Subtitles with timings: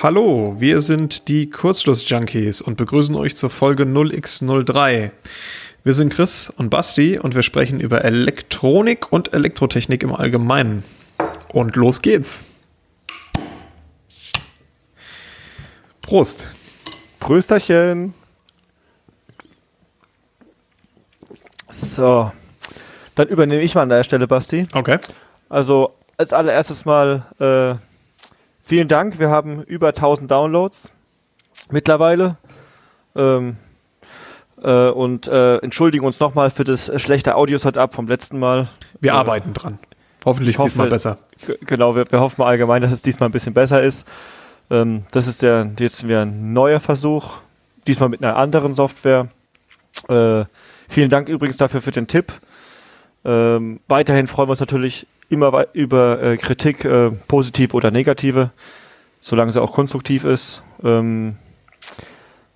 [0.00, 5.10] Hallo, wir sind die Kurzschluss-Junkies und begrüßen euch zur Folge 0x03.
[5.82, 10.84] Wir sind Chris und Basti und wir sprechen über Elektronik und Elektrotechnik im Allgemeinen.
[11.52, 12.44] Und los geht's.
[16.02, 16.46] Prost.
[17.18, 18.14] Prösterchen.
[21.70, 22.30] So,
[23.16, 24.66] dann übernehme ich mal an der Stelle, Basti.
[24.72, 24.98] Okay.
[25.48, 27.78] Also als allererstes mal äh,
[28.64, 29.18] vielen Dank.
[29.18, 30.92] Wir haben über 1000 Downloads
[31.70, 32.36] mittlerweile.
[33.16, 33.56] Ähm,
[34.60, 38.68] äh, und äh, entschuldigen uns nochmal für das schlechte Audio-Setup vom letzten Mal.
[39.00, 39.78] Wir Äh, arbeiten dran.
[40.24, 41.18] Hoffentlich ich hoffe, diesmal besser.
[41.62, 44.04] Genau, wir, wir hoffen allgemein, dass es diesmal ein bisschen besser ist.
[44.70, 47.38] Ähm, das ist der jetzt wieder ein neuer Versuch,
[47.86, 49.28] diesmal mit einer anderen Software.
[50.08, 50.44] Äh,
[50.88, 52.32] vielen Dank übrigens dafür für den Tipp.
[53.28, 58.50] Ähm, weiterhin freuen wir uns natürlich immer über äh, Kritik, äh, positiv oder negative,
[59.20, 60.62] solange sie auch konstruktiv ist.
[60.82, 61.36] Ähm,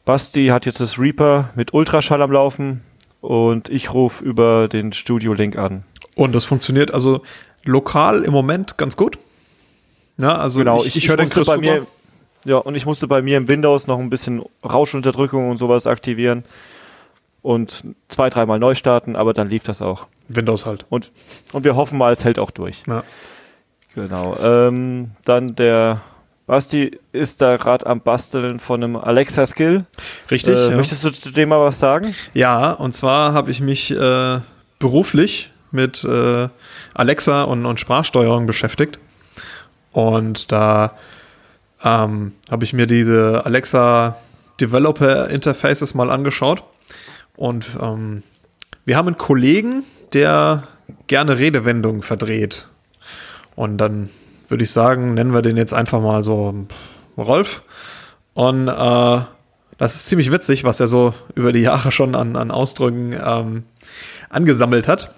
[0.06, 2.80] Basti hat jetzt das Reaper mit Ultraschall am Laufen
[3.20, 5.84] und ich rufe über den Studio-Link an.
[6.16, 7.20] Und das funktioniert also
[7.64, 9.18] lokal im Moment ganz gut.
[10.16, 11.66] Ja, also Genau, ich, ich, höre den Chris bei super.
[11.66, 11.86] mir,
[12.46, 16.44] ja, und ich musste bei mir im Windows noch ein bisschen Rauschunterdrückung und sowas aktivieren
[17.42, 20.06] und zwei, dreimal neu starten, aber dann lief das auch.
[20.28, 20.86] Windows halt.
[20.88, 21.10] Und,
[21.52, 22.82] und wir hoffen mal, es hält auch durch.
[22.86, 23.02] Ja.
[23.94, 24.36] Genau.
[24.38, 26.02] Ähm, dann der
[26.46, 29.84] Basti ist da gerade am Basteln von einem Alexa Skill.
[30.30, 30.58] Richtig.
[30.58, 30.76] äh, ja.
[30.76, 32.14] Möchtest du zu dem mal was sagen?
[32.34, 34.40] Ja, und zwar habe ich mich äh,
[34.78, 36.48] beruflich mit äh,
[36.94, 38.98] Alexa und, und Sprachsteuerung beschäftigt.
[39.92, 40.96] Und da
[41.84, 44.16] ähm, habe ich mir diese Alexa
[44.60, 46.62] Developer Interfaces mal angeschaut.
[47.36, 48.22] Und ähm,
[48.84, 50.64] wir haben einen Kollegen, der
[51.06, 52.68] gerne Redewendungen verdreht.
[53.54, 54.10] Und dann
[54.48, 56.66] würde ich sagen, nennen wir den jetzt einfach mal so
[57.16, 57.62] Rolf.
[58.34, 59.20] Und äh,
[59.78, 63.64] das ist ziemlich witzig, was er so über die Jahre schon an, an Ausdrücken ähm,
[64.28, 65.12] angesammelt hat.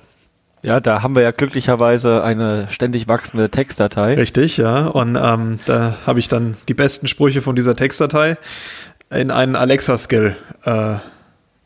[0.63, 4.15] Ja, da haben wir ja glücklicherweise eine ständig wachsende Textdatei.
[4.15, 4.87] Richtig, ja.
[4.87, 8.39] Und ähm, da habe ich dann die besten Sprüche von dieser Textdatei
[9.11, 10.95] in einen Alexa-Skill äh,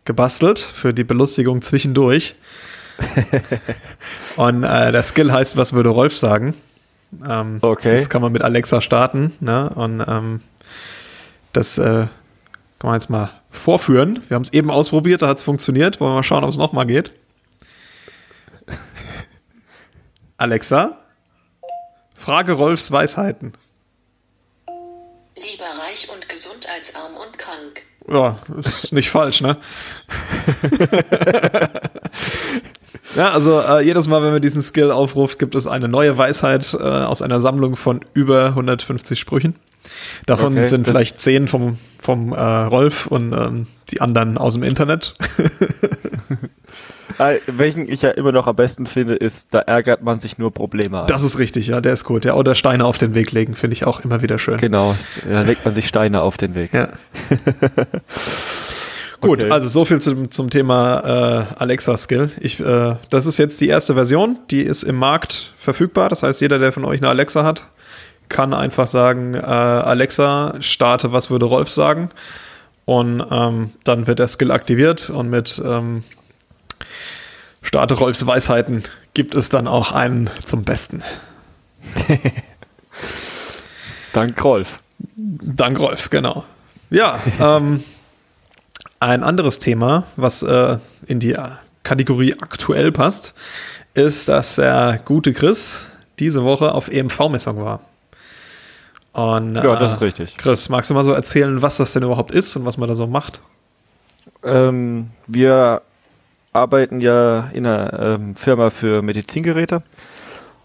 [0.08, 2.34] gebastelt für die Belustigung zwischendurch.
[4.36, 6.54] Und äh, der Skill heißt, was würde Rolf sagen?
[7.28, 7.92] Ähm, Okay.
[7.92, 9.34] Das kann man mit Alexa starten.
[9.38, 9.70] Ne?
[9.70, 10.40] Und ähm,
[11.52, 12.06] das äh,
[12.78, 14.22] kann man jetzt mal vorführen.
[14.28, 16.00] Wir haben es eben ausprobiert, da hat es funktioniert.
[16.00, 17.12] Wollen wir mal schauen, ob es nochmal geht.
[20.38, 20.98] Alexa,
[22.16, 23.52] frage Rolfs Weisheiten.
[25.36, 27.82] Lieber reich und gesund als arm und krank.
[28.10, 29.56] Ja, ist nicht falsch, ne?
[33.16, 36.74] ja, also äh, jedes Mal, wenn man diesen Skill aufruft, gibt es eine neue Weisheit
[36.74, 39.56] äh, aus einer Sammlung von über 150 Sprüchen.
[40.26, 44.62] Davon Okay, sind vielleicht 10 vom, vom äh, Rolf und ähm, die anderen aus dem
[44.62, 45.14] Internet.
[47.18, 50.52] Äh, welchen ich ja immer noch am besten finde, ist, da ärgert man sich nur
[50.52, 51.06] Probleme an.
[51.06, 52.24] Das ist richtig, ja, der ist gut.
[52.24, 54.58] Ja, oder Steine auf den Weg legen, finde ich auch immer wieder schön.
[54.58, 54.94] Genau,
[55.28, 56.72] da legt man sich Steine auf den Weg.
[56.72, 56.88] Ja.
[59.20, 59.50] Gut, Okay.
[59.50, 62.30] also so viel zum, zum Thema äh, Alexa Skill.
[62.38, 66.08] Ich, äh, das ist jetzt die erste Version, die ist im Markt verfügbar.
[66.08, 67.64] Das heißt, jeder, der von euch eine Alexa hat,
[68.28, 72.10] kann einfach sagen, äh, Alexa, starte, was würde Rolf sagen?
[72.84, 76.04] Und ähm, dann wird der Skill aktiviert und mit ähm,
[77.62, 78.84] Starte Rolfs Weisheiten
[79.14, 81.02] gibt es dann auch einen zum Besten.
[84.12, 84.68] Dank Rolf.
[85.16, 86.44] Dank Rolf, genau.
[86.90, 87.82] Ja, ähm,
[89.00, 91.36] ein anderes Thema, was äh, in die
[91.82, 93.34] Kategorie aktuell passt,
[93.94, 95.86] ist, dass der gute Chris
[96.18, 97.80] diese Woche auf EMV-Messung war.
[99.12, 100.36] Und, Ja, das ist richtig.
[100.36, 102.94] Chris, magst du mal so erzählen, was das denn überhaupt ist und was man da
[102.94, 103.40] so macht?
[104.44, 105.82] Ähm, wir
[106.58, 109.82] arbeiten ja in einer ähm, Firma für Medizingeräte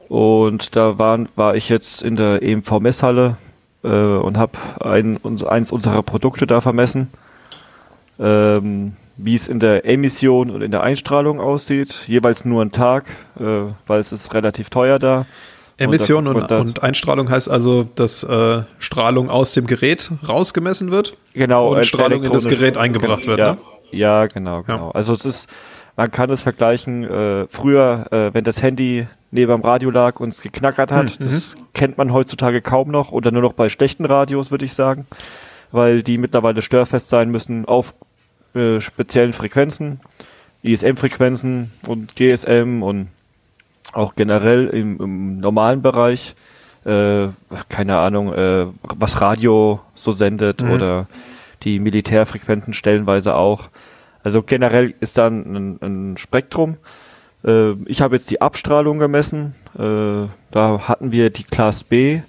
[0.10, 3.38] und da waren, war ich jetzt in der EMV-Messhalle
[3.84, 7.10] äh, und habe ein, eins unserer Produkte da vermessen,
[8.20, 12.04] ähm, wie es in der Emission und in der Einstrahlung aussieht.
[12.08, 13.06] Jeweils nur einen Tag,
[13.40, 13.44] äh,
[13.88, 15.26] weil es ist relativ teuer da.
[15.78, 21.18] Emission und, Und und Einstrahlung heißt also, dass äh, Strahlung aus dem Gerät rausgemessen wird
[21.34, 23.40] genau, und äh, Strahlung in das Gerät eingebracht wird.
[23.40, 23.58] Ja, Ne?
[23.92, 24.92] ja genau, genau.
[24.92, 25.50] Also es ist,
[25.96, 30.30] man kann es vergleichen, äh, früher, äh, wenn das Handy neben dem Radio lag und
[30.30, 31.24] es geknackert hat, Mhm.
[31.26, 35.06] das kennt man heutzutage kaum noch oder nur noch bei schlechten Radios, würde ich sagen,
[35.72, 37.94] weil die mittlerweile störfest sein müssen auf
[38.56, 40.00] äh, speziellen Frequenzen,
[40.62, 43.08] ISM-Frequenzen und GSM und
[43.92, 46.36] auch generell im, im normalen Bereich
[46.86, 47.28] äh,
[47.70, 50.72] keine Ahnung, äh, was Radio so sendet Mhm.
[50.72, 51.08] oder
[51.64, 53.70] die Militärfrequenten stellenweise auch.
[54.24, 56.78] Also generell ist da ein, ein Spektrum.
[57.46, 59.56] Äh, ich habe jetzt die Abstrahlung gemessen.
[59.76, 62.22] Äh, da hatten wir die Class B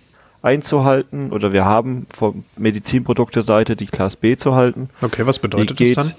[0.42, 4.90] einzuhalten oder wir haben von Medizinprodukte-Seite die Class B zu halten.
[5.00, 6.12] Okay, was bedeutet das dann?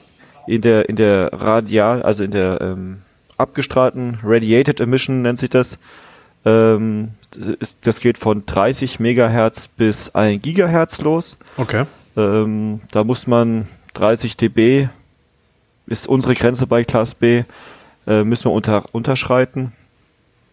[0.48, 3.02] in der in der Radial, also in der ähm,
[3.38, 5.78] abgestrahlten Radiated Emission nennt sich das.
[6.46, 7.12] Ähm,
[7.60, 11.38] ist, das geht von 30 Megahertz bis 1 Gigahertz los.
[11.58, 11.86] Okay.
[12.16, 14.90] Ähm, da muss man 30 dB
[15.88, 17.44] ist unsere Grenze bei Class B,
[18.08, 19.72] äh, müssen wir unter, unterschreiten.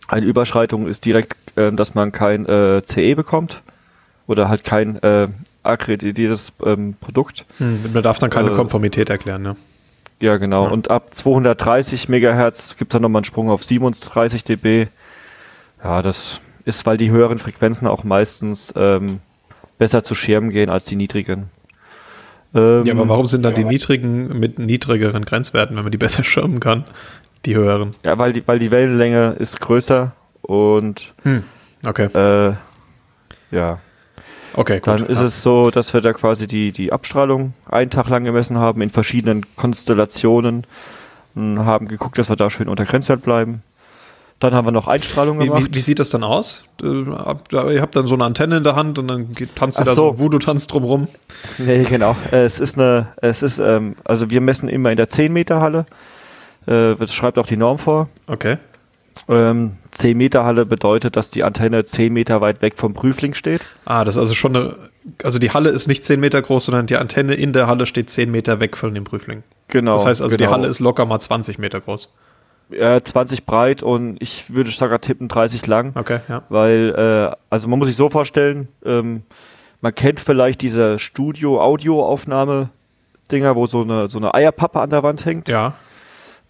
[0.09, 3.63] Eine Überschreitung ist direkt, äh, dass man kein äh, CE bekommt
[4.27, 5.29] oder halt kein äh,
[5.63, 7.47] akkreditiertes ähm, Produkt.
[7.59, 9.57] Hm, man darf dann keine Äh, Konformität erklären, ne?
[10.21, 10.65] Ja, genau.
[10.65, 10.71] Ja.
[10.71, 14.87] Und ab 230 Megahertz gibt es dann nochmal einen Sprung auf 37 dB.
[15.83, 19.21] Ja, das ist, weil die höheren Frequenzen auch meistens ähm,
[19.79, 21.51] besser zu Schirmen gehen als die niedrigen.
[22.55, 26.25] Ähm, Ja, aber warum sind dann die niedrigen mit niedrigeren Grenzwerten, wenn man die besser
[26.25, 26.85] schirmen kann?
[27.45, 27.95] Die höheren.
[28.05, 30.13] Ja, weil die, weil die Wellenlänge ist größer
[30.43, 31.43] und Hm.
[31.87, 32.07] Okay.
[32.15, 32.55] äh,
[33.51, 33.79] ja,
[34.55, 34.87] Okay, gut.
[34.87, 35.25] dann ist ja.
[35.25, 38.91] es so, dass wir da quasi die, die Abstrahlung einen Tag lang gemessen haben in
[38.91, 40.67] verschiedenen Konstellationen
[41.35, 43.63] und haben geguckt, dass wir da schön unter Grenzwert bleiben.
[44.43, 45.67] Dann haben wir noch Einstrahlung Wie, gemacht.
[45.69, 46.65] wie, wie sieht das dann aus?
[46.83, 49.83] Äh, Ihr habt dann so eine Antenne in der Hand und dann geht, tanzt ihr
[49.83, 50.19] Ach da so so.
[50.19, 51.07] Voodoo-Tanz drumrum.
[51.59, 52.17] Nee, genau.
[52.33, 55.87] Es ist eine, es ist, ähm, also wir messen immer in der 10 Meter Halle.
[56.67, 58.09] Äh, das schreibt auch die Norm vor.
[58.27, 58.59] Okay.
[59.29, 63.61] Ähm, 10 Meter Halle bedeutet, dass die Antenne 10 Meter weit weg vom Prüfling steht.
[63.85, 64.77] Ah, das ist also schon eine.
[65.23, 68.11] Also die Halle ist nicht 10 Meter groß, sondern die Antenne in der Halle steht
[68.11, 69.45] 10 Meter weg von dem Prüfling.
[69.69, 69.93] Genau.
[69.93, 70.49] Das heißt also, genau.
[70.49, 72.09] die Halle ist locker mal 20 Meter groß.
[72.73, 75.93] Äh, 20 breit und ich würde sogar tippen 30 lang.
[75.97, 76.43] Okay, ja.
[76.49, 79.23] Weil, äh, also man muss sich so vorstellen, ähm,
[79.81, 85.49] man kennt vielleicht diese Studio-Audio-Aufnahme-Dinger, wo so eine, so eine Eierpappe an der Wand hängt.
[85.49, 85.75] Ja.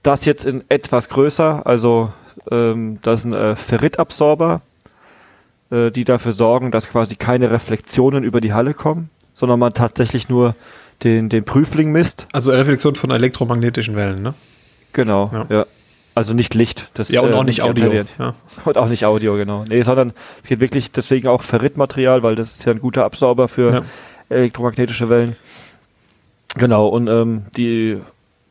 [0.02, 2.12] Das jetzt in etwas größer, also
[2.50, 4.60] ähm, das sind äh, Ferritabsorber,
[5.70, 10.28] äh, die dafür sorgen, dass quasi keine Reflexionen über die Halle kommen, sondern man tatsächlich
[10.28, 10.54] nur
[11.02, 12.26] den, den Prüfling misst.
[12.32, 14.34] Also Reflexion von elektromagnetischen Wellen, ne?
[14.92, 15.46] Genau, Ja.
[15.48, 15.66] ja.
[16.14, 16.88] Also nicht Licht.
[16.94, 18.04] Das, Ja, und äh, auch nicht die Audio.
[18.18, 18.34] Ja.
[18.64, 19.64] Und auch nicht Audio, genau.
[19.68, 20.12] Nee, sondern
[20.42, 23.82] es geht wirklich deswegen auch Ferritmaterial, weil das ist ja ein guter Absauber für Ja.
[24.28, 25.36] elektromagnetische Wellen.
[26.54, 27.98] Genau, und ähm, die,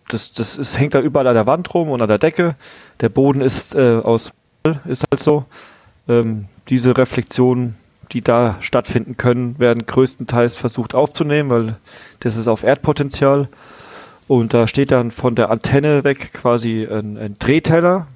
[0.09, 2.55] das, das ist, hängt da überall an der Wand rum und an der Decke.
[2.99, 4.31] Der Boden ist äh, aus
[4.85, 5.45] ist halt so.
[6.07, 7.75] Ähm, diese Reflexionen,
[8.11, 11.77] die da stattfinden können, werden größtenteils versucht aufzunehmen, weil
[12.19, 13.49] das ist auf Erdpotenzial.
[14.31, 18.07] Und da steht dann von der Antenne weg quasi ein, ein Drehteller.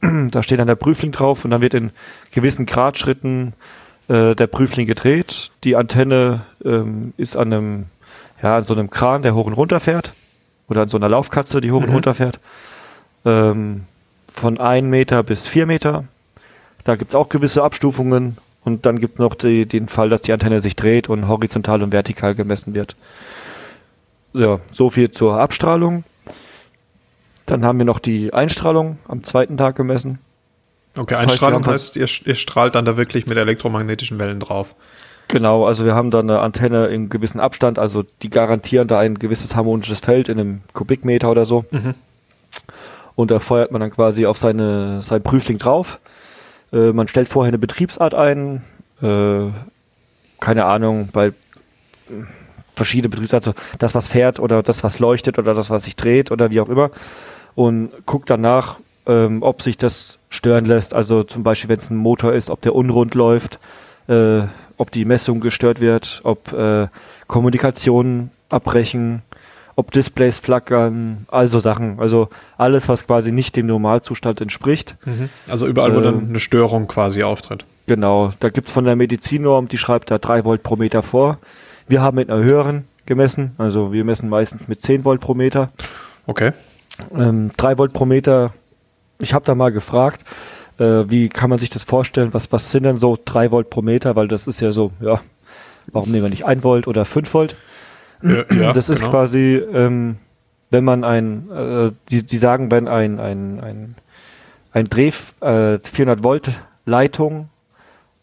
[0.30, 1.90] Da steht dann der Prüfling drauf und dann wird in
[2.30, 3.52] gewissen Gradschritten
[4.06, 5.50] äh, der Prüfling gedreht.
[5.64, 7.86] Die Antenne ähm, ist an einem,
[8.40, 10.12] ja, an so einem Kran, der hoch und runter fährt.
[10.68, 11.94] Oder an so einer Laufkatze, die hoch und Mhm.
[11.94, 12.38] runter fährt.
[13.24, 13.86] Ähm,
[14.32, 16.04] von 1 Meter bis 4 Meter.
[16.84, 18.36] Da gibt es auch gewisse Abstufungen.
[18.62, 21.82] Und dann gibt es noch die, den Fall, dass die Antenne sich dreht und horizontal
[21.82, 22.94] und vertikal gemessen wird.
[24.36, 26.04] Ja, so viel zur Abstrahlung.
[27.46, 30.18] Dann haben wir noch die Einstrahlung am zweiten Tag gemessen.
[30.98, 34.18] Okay, Das heißt, Einstrahlung wir haben heißt, ihr, ihr strahlt dann da wirklich mit elektromagnetischen
[34.18, 34.74] Wellen drauf.
[35.28, 39.18] Genau, also wir haben da eine Antenne in gewissen Abstand, also die garantieren da ein
[39.18, 41.64] gewisses harmonisches Feld in einem Kubikmeter oder so.
[41.70, 41.94] Mhm.
[43.14, 45.98] Und da feuert man dann quasi auf seine, sein Prüfling drauf.
[46.72, 48.64] Äh, man stellt vorher eine Betriebsart ein.
[49.00, 49.48] Äh,
[50.40, 51.32] keine Ahnung, bei
[52.76, 56.30] verschiedene Betriebsarten, so das was fährt oder das was leuchtet oder das was sich dreht
[56.30, 56.90] oder wie auch immer.
[57.54, 60.94] Und guckt danach, ähm, ob sich das stören lässt.
[60.94, 63.58] Also zum Beispiel, wenn es ein Motor ist, ob der unrund läuft,
[64.08, 64.42] äh,
[64.76, 66.88] ob die Messung gestört wird, ob äh,
[67.26, 69.22] Kommunikationen abbrechen,
[69.74, 71.98] ob Displays flackern, also Sachen.
[71.98, 74.96] Also alles, was quasi nicht dem Normalzustand entspricht.
[75.04, 75.28] Mhm.
[75.48, 77.64] Also überall, wo dann Ähm, eine Störung quasi auftritt.
[77.86, 81.38] Genau, da gibt's von der Medizinnorm, die schreibt da 3 Volt pro Meter vor.
[81.88, 85.70] Wir haben mit einer höheren gemessen, also wir messen meistens mit 10 Volt pro Meter.
[86.26, 86.52] Okay.
[87.16, 88.52] Ähm, 3 Volt pro Meter,
[89.20, 90.24] ich habe da mal gefragt,
[90.78, 93.82] äh, wie kann man sich das vorstellen, was, was sind denn so 3 Volt pro
[93.82, 95.20] Meter, weil das ist ja so, ja,
[95.92, 97.56] warum nehmen wir nicht 1 Volt oder 5 Volt?
[98.22, 99.10] Ja, ja, das ist genau.
[99.10, 100.16] quasi, ähm,
[100.70, 103.94] wenn man ein, äh, die, die sagen, wenn ein, ein, ein,
[104.72, 106.50] ein Dreh, äh, 400 Volt
[106.84, 107.48] Leitung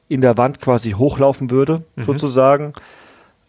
[0.10, 2.03] in der Wand quasi hochlaufen würde, Mhm.
[2.03, 2.74] sozusagen,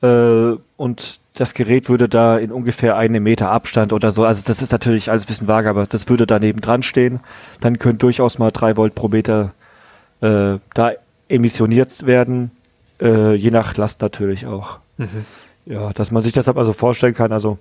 [0.05, 4.63] äh, und das Gerät würde da in ungefähr einem Meter Abstand oder so, also das
[4.63, 7.21] ist natürlich alles ein bisschen vage, aber das würde daneben dran stehen,
[7.61, 9.53] dann können durchaus mal 3 Volt pro Meter
[10.21, 10.93] äh, da
[11.29, 12.51] emissioniert werden,
[13.01, 14.79] äh, je nach Last natürlich auch.
[14.99, 15.25] Mhm.
[15.67, 17.59] Ja, dass man sich das also vorstellen kann, also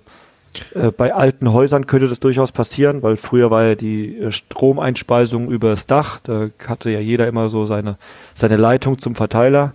[0.74, 5.50] äh, bei alten Häusern könnte das durchaus passieren, weil früher war ja die äh, Stromeinspeisung
[5.50, 7.96] über das Dach, da hatte ja jeder immer so seine,
[8.34, 9.72] seine Leitung zum Verteiler.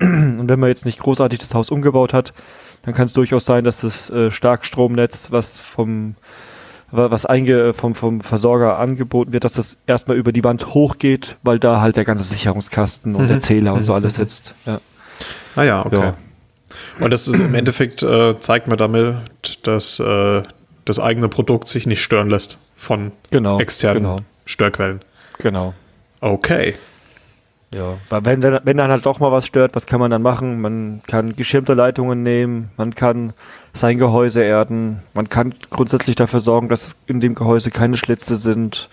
[0.00, 2.32] Und wenn man jetzt nicht großartig das Haus umgebaut hat,
[2.82, 6.14] dann kann es durchaus sein, dass das äh, Starkstromnetz, was vom
[6.90, 11.58] was einge vom, vom Versorger angeboten wird, dass das erstmal über die Wand hochgeht, weil
[11.58, 13.42] da halt der ganze Sicherungskasten und der mhm.
[13.42, 14.22] Zähler und so alles mhm.
[14.22, 14.54] sitzt.
[14.64, 14.80] Ja.
[15.54, 16.00] Ah ja, okay.
[16.00, 16.16] Ja.
[16.98, 19.16] Und das ist im Endeffekt äh, zeigt mir damit,
[19.64, 20.42] dass äh,
[20.84, 24.20] das eigene Produkt sich nicht stören lässt von genau, externen genau.
[24.46, 25.00] Störquellen.
[25.38, 25.74] Genau.
[26.20, 26.74] Okay.
[27.74, 30.60] Ja, weil wenn, wenn dann halt doch mal was stört, was kann man dann machen?
[30.60, 33.34] Man kann geschirmte Leitungen nehmen, man kann
[33.74, 38.88] sein Gehäuse erden, man kann grundsätzlich dafür sorgen, dass in dem Gehäuse keine Schlitze sind.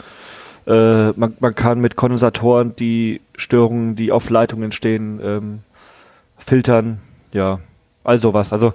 [0.67, 5.59] Äh, man, man kann mit Kondensatoren die Störungen, die auf Leitungen entstehen, ähm,
[6.37, 6.99] filtern.
[7.31, 7.59] Ja,
[8.03, 8.51] also was.
[8.51, 8.73] Also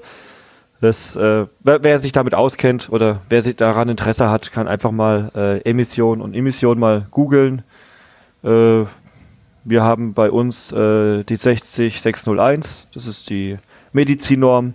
[0.81, 4.93] das, äh, wer, wer, sich damit auskennt oder wer sich daran Interesse hat, kann einfach
[4.93, 7.63] mal äh, Emission und Emission mal googeln.
[8.43, 8.85] Äh,
[9.65, 13.59] wir haben bei uns äh, die 60601, das ist die
[13.93, 14.75] Medizinnorm.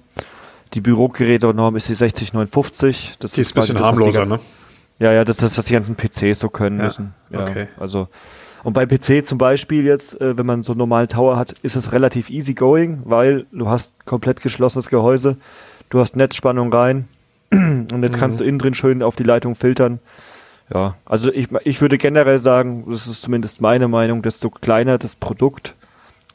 [0.73, 3.15] Die Bürogeräte-Norm ist die 60950.
[3.19, 4.39] Das die ist ein bisschen harmloser, ne?
[4.99, 7.13] Ja, ja, das ist, was die ganzen PCs so können ja, müssen.
[7.29, 7.67] Ja, okay.
[7.77, 8.07] Also,
[8.63, 11.75] und bei PC zum Beispiel jetzt, äh, wenn man so einen normalen Tower hat, ist
[11.75, 15.37] es relativ easy going, weil du hast komplett geschlossenes Gehäuse,
[15.89, 17.07] du hast Netzspannung rein
[17.51, 18.19] und jetzt mhm.
[18.19, 19.99] kannst du innen drin schön auf die Leitung filtern.
[20.73, 25.15] Ja, also ich, ich würde generell sagen, das ist zumindest meine Meinung, desto kleiner das
[25.15, 25.75] Produkt,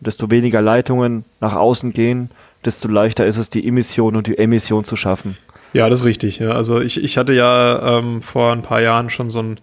[0.01, 2.31] desto weniger Leitungen nach außen gehen,
[2.65, 5.37] desto leichter ist es, die Emission und die Emission zu schaffen.
[5.73, 6.39] Ja, das ist richtig.
[6.39, 6.53] Ja.
[6.53, 9.61] Also ich, ich hatte ja ähm, vor ein paar Jahren schon so ein,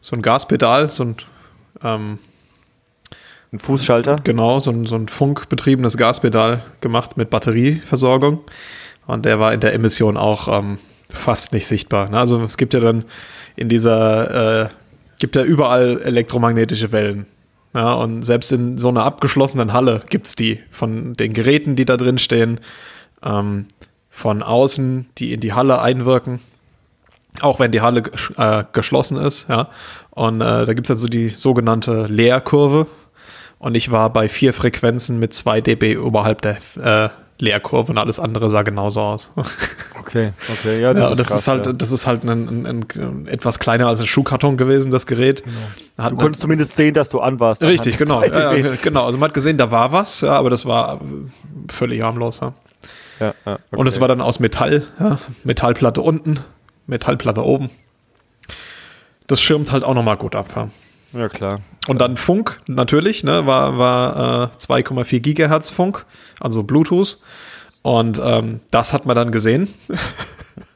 [0.00, 1.16] so ein Gaspedal, so ein
[1.82, 2.18] ähm,
[3.52, 4.16] ein Fußschalter?
[4.22, 8.40] Genau, so ein, so ein funkbetriebenes Gaspedal gemacht mit Batterieversorgung.
[9.06, 12.08] Und der war in der Emission auch ähm, fast nicht sichtbar.
[12.08, 12.18] Ne?
[12.18, 13.04] Also es gibt ja dann
[13.56, 14.68] in dieser, äh,
[15.18, 17.26] gibt ja überall elektromagnetische Wellen.
[17.74, 21.84] Ja, und selbst in so einer abgeschlossenen Halle gibt es die von den Geräten, die
[21.84, 22.58] da drin stehen,
[23.22, 23.66] ähm,
[24.10, 26.40] von außen, die in die Halle einwirken,
[27.40, 28.02] auch wenn die Halle
[28.36, 29.48] äh, geschlossen ist.
[29.48, 29.68] Ja.
[30.10, 32.86] Und äh, da gibt es also die sogenannte Leerkurve.
[33.60, 38.20] Und ich war bei vier Frequenzen mit 2 dB oberhalb der äh, Leerkurve und alles
[38.20, 39.32] andere sah genauso aus.
[39.98, 40.92] Okay, okay, ja.
[40.92, 41.72] Das, ja, ist, das krass, ist, halt, ja.
[41.72, 45.44] das ist halt ein, ein, ein, etwas kleiner als ein Schuhkarton gewesen, das Gerät.
[45.96, 46.10] Genau.
[46.10, 47.62] du konntest zumindest sehen, dass du an warst.
[47.62, 48.22] Richtig, genau.
[48.22, 49.04] Ja, genau.
[49.04, 51.00] Also man hat gesehen, da war was, ja, aber das war
[51.68, 52.40] völlig harmlos.
[52.40, 52.54] Ja.
[53.20, 53.58] Ja, okay.
[53.70, 56.40] Und es war dann aus Metall, ja, Metallplatte unten,
[56.86, 57.70] Metallplatte oben.
[59.26, 60.48] Das schirmt halt auch nochmal gut ab.
[60.56, 60.70] Ja.
[61.12, 61.60] Ja, klar.
[61.88, 66.04] Und dann Funk, natürlich, ne, war, war äh, 2,4 Gigahertz Funk,
[66.38, 67.18] also Bluetooth.
[67.82, 69.68] Und ähm, das hat man dann gesehen.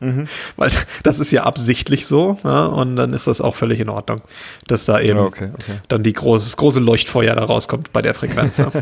[0.00, 0.26] mhm.
[0.56, 0.70] Weil
[1.02, 2.38] das ist ja absichtlich so.
[2.42, 4.22] Ja, und dann ist das auch völlig in Ordnung,
[4.66, 5.78] dass da eben okay, okay.
[5.88, 8.56] dann die große, das große Leuchtfeuer da rauskommt bei der Frequenz.
[8.56, 8.68] Ja.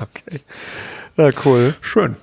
[0.00, 0.40] okay.
[1.16, 1.74] Ja, cool.
[1.80, 2.16] Schön.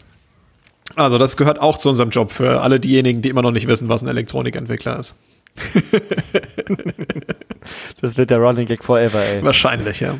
[0.96, 3.88] Also, das gehört auch zu unserem Job für alle diejenigen, die immer noch nicht wissen,
[3.90, 5.16] was ein Elektronikentwickler ist.
[8.00, 9.44] das wird der Running Gag forever, ey.
[9.44, 10.20] Wahrscheinlich, ja.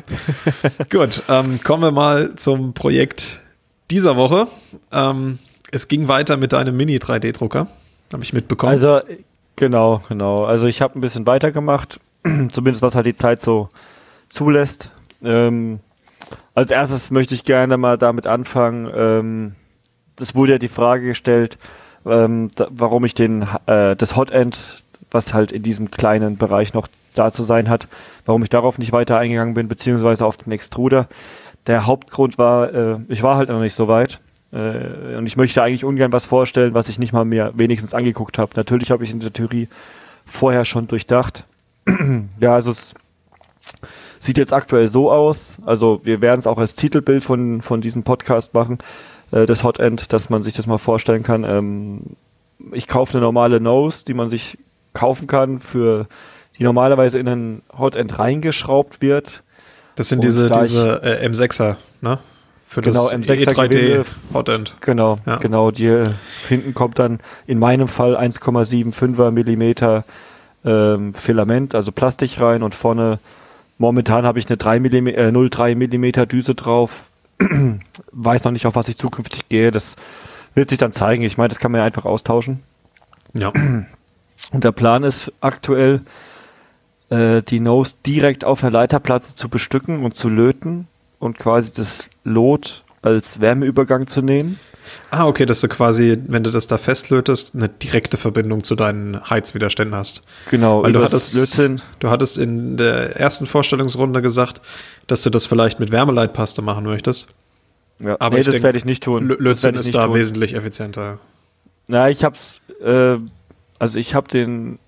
[0.90, 3.40] Gut, ähm, kommen wir mal zum Projekt
[3.90, 4.48] dieser Woche.
[4.90, 5.38] Ähm,
[5.70, 7.66] es ging weiter mit deinem Mini-3D-Drucker,
[8.12, 8.72] habe ich mitbekommen.
[8.72, 9.00] Also,
[9.56, 10.44] genau, genau.
[10.44, 13.68] Also ich habe ein bisschen weitergemacht, zumindest was halt die Zeit so
[14.28, 14.90] zulässt.
[15.22, 15.80] Ähm,
[16.54, 18.90] als erstes möchte ich gerne mal damit anfangen.
[18.94, 19.54] Ähm,
[20.20, 21.58] es wurde ja die Frage gestellt,
[22.04, 27.30] ähm, warum ich den, äh, das Hotend was halt in diesem kleinen Bereich noch da
[27.30, 27.88] zu sein hat,
[28.26, 31.08] warum ich darauf nicht weiter eingegangen bin, beziehungsweise auf den Extruder.
[31.66, 34.20] Der Hauptgrund war, äh, ich war halt noch nicht so weit.
[34.52, 38.38] Äh, und ich möchte eigentlich ungern was vorstellen, was ich nicht mal mehr wenigstens angeguckt
[38.38, 38.52] habe.
[38.56, 39.68] Natürlich habe ich in der Theorie
[40.26, 41.44] vorher schon durchdacht.
[42.40, 42.94] ja, also es
[44.20, 45.58] sieht jetzt aktuell so aus.
[45.64, 48.78] Also wir werden es auch als Titelbild von, von diesem Podcast machen,
[49.30, 51.44] äh, das Hotend, dass man sich das mal vorstellen kann.
[51.44, 52.00] Ähm,
[52.72, 54.58] ich kaufe eine normale Nose, die man sich
[54.94, 56.06] kaufen kann, für
[56.62, 59.42] die normalerweise in einen Hotend reingeschraubt wird.
[59.96, 62.20] Das sind diese, diese äh, M6er, ne?
[62.64, 64.76] Für genau, das E3D Hotend.
[64.80, 65.36] Genau, ja.
[65.36, 65.72] genau.
[65.72, 66.06] Die
[66.48, 70.04] hinten kommt dann in meinem Fall 1,75er Millimeter
[70.64, 73.18] ähm, Filament, also Plastik rein und vorne
[73.78, 77.02] momentan habe ich eine 3 mm, äh, 0,3 Millimeter Düse drauf.
[78.12, 79.72] Weiß noch nicht, auf was ich zukünftig gehe.
[79.72, 79.96] Das
[80.54, 81.24] wird sich dann zeigen.
[81.24, 82.62] Ich meine, das kann man ja einfach austauschen.
[83.34, 83.52] Ja.
[84.52, 86.02] Und der Plan ist aktuell,
[87.12, 90.86] äh, die Nose direkt auf der Leiterplatte zu bestücken und zu löten
[91.18, 94.58] und quasi das Lot als Wärmeübergang zu nehmen.
[95.10, 99.28] Ah, okay, dass du quasi, wenn du das da festlötest, eine direkte Verbindung zu deinen
[99.28, 100.22] Heizwiderständen hast.
[100.50, 101.80] Genau, Weil du hattest, Lötzinn.
[102.00, 104.60] du hattest in der ersten Vorstellungsrunde gesagt,
[105.06, 107.28] dass du das vielleicht mit Wärmeleitpaste machen möchtest.
[108.00, 109.28] Ja, Aber nee, das werde ich nicht tun.
[109.38, 110.14] Lötzinn ist da tun.
[110.14, 111.18] wesentlich effizienter.
[111.88, 113.18] Na, ich hab's, äh,
[113.78, 114.78] also ich hab den,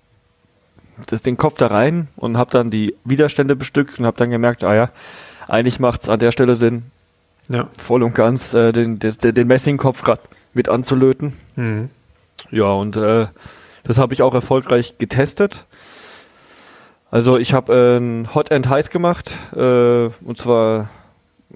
[1.07, 4.63] das, den Kopf da rein und hab dann die Widerstände bestückt und hab dann gemerkt,
[4.63, 4.89] ah ja,
[5.47, 6.83] eigentlich macht's an der Stelle Sinn,
[7.47, 7.67] Ja.
[7.77, 10.19] voll und ganz äh, den, des, den, Messingkopf grad
[10.53, 11.33] mit anzulöten.
[11.55, 11.89] Mhm.
[12.51, 13.27] Ja, und äh,
[13.83, 15.65] das habe ich auch erfolgreich getestet.
[17.11, 20.89] Also ich habe äh, ein Hot End heiß gemacht, äh, und zwar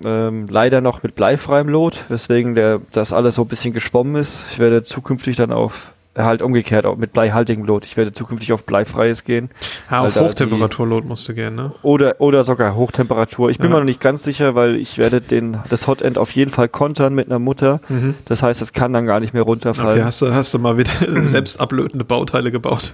[0.05, 4.46] ähm, leider noch mit bleifreiem Lot, weswegen der, das alles so ein bisschen geschwommen ist.
[4.51, 5.91] Ich werde zukünftig dann auf,
[6.25, 7.85] halt umgekehrt, auch mit bleihaltigem Lot.
[7.85, 9.49] Ich werde zukünftig auf bleifreies gehen.
[9.89, 11.71] Ja, auf Hochtemperaturlot musst du gehen, ne?
[11.81, 13.49] Oder, oder sogar Hochtemperatur.
[13.49, 13.75] Ich bin Ja.
[13.75, 16.69] mir noch nicht ganz sicher, weil ich werde den, das Hot End auf jeden Fall
[16.69, 17.81] kontern mit einer Mutter.
[17.89, 18.15] Mhm.
[18.25, 19.97] Das heißt, es kann dann gar nicht mehr runterfallen.
[19.99, 20.91] Okay, hast du, hast du mal wieder
[21.25, 22.93] selbst ablötende Bauteile gebaut?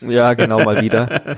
[0.00, 1.08] Ja, genau, mal wieder.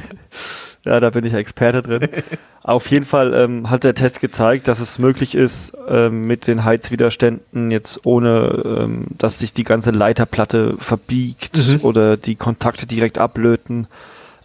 [0.86, 2.08] ja, da bin ich Experte drin.
[2.62, 6.64] Auf jeden Fall ähm, hat der Test gezeigt, dass es möglich ist, ähm, mit den
[6.64, 11.80] Heizwiderständen jetzt ohne, ähm, dass sich die ganze Leiterplatte verbiegt Mhm.
[11.82, 13.86] oder die Kontakte direkt ablöten,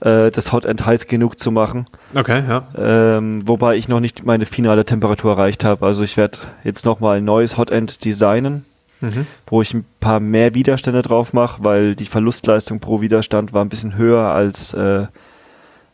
[0.02, 1.86] äh, das Hot End heiß genug zu machen.
[2.16, 2.68] Okay, ja.
[2.78, 5.84] Ähm, wobei ich noch nicht meine finale Temperatur erreicht habe.
[5.86, 8.66] Also ich werde jetzt nochmal ein neues Hot End designen
[9.04, 9.26] Mhm.
[9.48, 13.70] wo ich ein paar mehr Widerstände drauf mache, weil die Verlustleistung pro Widerstand war ein
[13.70, 15.08] bisschen höher als äh,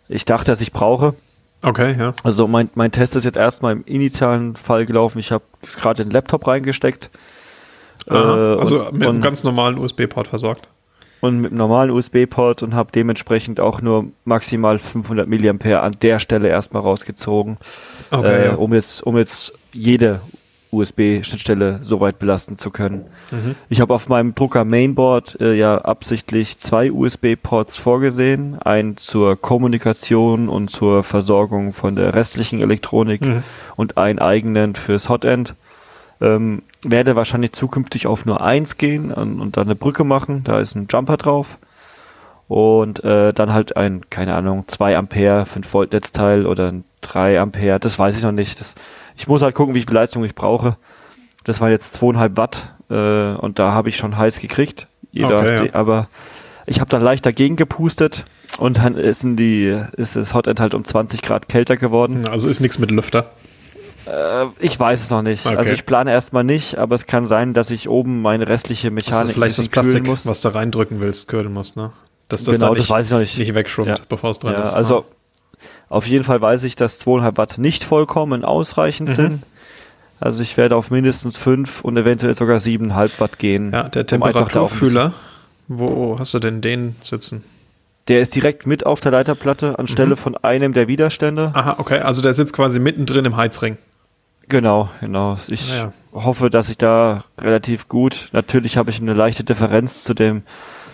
[0.09, 1.13] ich dachte, dass ich brauche.
[1.61, 2.13] Okay, ja.
[2.23, 5.17] Also mein, mein Test ist jetzt erstmal im initialen Fall gelaufen.
[5.19, 5.43] Ich habe
[5.75, 7.09] gerade den Laptop reingesteckt.
[8.09, 8.53] Aha.
[8.55, 10.67] Äh, also und- mit einem ganz normalen USB-Port versorgt.
[11.19, 16.19] und mit einem normalen USB-Port und habe dementsprechend auch nur maximal 500 mAh an der
[16.19, 17.57] Stelle erstmal rausgezogen,
[18.11, 18.53] Okay, äh, ja.
[18.55, 20.21] um jetzt um jetzt jede
[20.77, 23.05] USB-Schnittstelle so weit belasten zu können.
[23.31, 23.55] Mhm.
[23.69, 30.49] Ich habe auf meinem Drucker Mainboard äh, ja absichtlich zwei USB-Ports vorgesehen, einen zur Kommunikation
[30.49, 33.43] und zur Versorgung von der restlichen Elektronik Mhm.
[33.75, 35.55] und einen eigenen fürs Hotend.
[36.19, 40.43] Ähm, werde wahrscheinlich zukünftig auf nur eins gehen und, und dann eine Brücke machen.
[40.43, 41.57] Da ist ein Jumper drauf.
[42.47, 47.39] Und äh, dann halt ein, keine Ahnung, 2 Ampere 5 Volt Netzteil oder ein 3
[47.41, 48.59] Ampere, das weiß ich noch nicht.
[48.59, 48.75] Das,
[49.17, 50.77] ich muss halt gucken, wie viel Leistung ich brauche.
[51.43, 54.87] Das waren jetzt 2,5 Watt äh, und da habe ich schon heiß gekriegt.
[55.11, 55.73] Jeder Okay, ja.
[55.73, 56.07] Aber
[56.65, 58.25] ich habe dann leicht dagegen gepustet
[58.59, 62.27] und dann ist, die, ist das Hotend halt um 20 Grad kälter geworden.
[62.27, 63.25] Also ist nichts mit Lüfter.
[64.05, 65.45] Äh, ich weiß es noch nicht.
[65.45, 65.55] Okay.
[65.55, 68.93] Also ich plane erstmal nicht, aber es kann sein, dass ich oben meine restliche Das
[68.93, 70.25] Mechanik ist vielleicht das Plastik, muss.
[70.27, 71.91] was du reindrücken willst, kühlen musst, ne?
[72.29, 73.37] Dass das Genau, dann das nicht, weiß ich noch nicht.
[73.37, 73.95] nicht wegschwimmt, Ja.
[74.09, 74.73] bevor es dran Ja, ist.
[74.73, 75.05] also
[75.89, 79.15] auf jeden Fall weiß ich, dass 2,5 Watt nicht vollkommen ausreichend Mhm.
[79.15, 79.43] sind.
[80.19, 83.71] Also ich werde auf mindestens 5 und eventuell sogar 7,5 Watt gehen.
[83.71, 85.13] ja, der um Temperaturfühler,
[85.67, 87.43] wo hast du denn den sitzen?
[88.07, 90.17] Der ist direkt mit auf der Leiterplatte anstelle Mhm.
[90.19, 91.51] von einem der Widerstände.
[91.53, 93.77] Aha, okay, also der sitzt quasi mittendrin im Heizring.
[94.49, 95.37] Genau, genau.
[95.49, 95.91] Ich Ja.
[96.13, 98.29] hoffe, dass ich da relativ gut.
[98.31, 100.43] Natürlich habe ich eine leichte Differenz zu dem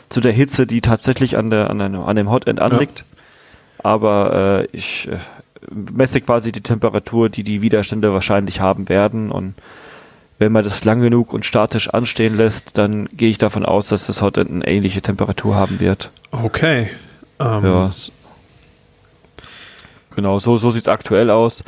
[0.10, 3.06] zu der Hitze, die tatsächlich an der an, einem, an dem Hotend anliegt.
[3.84, 5.18] Aber äh, ich äh,
[5.72, 9.56] messe quasi die Temperatur, die die Widerstände wahrscheinlich haben werden und
[10.40, 14.08] wenn man das lang genug und statisch anstehen lässt, dann gehe ich davon aus, dass
[14.08, 16.10] das Hotend eine ähnliche Temperatur haben wird.
[16.32, 16.90] Okay.
[17.40, 17.92] Ähm, Ja.
[20.16, 21.62] Genau, so, so sieht's aktuell aus.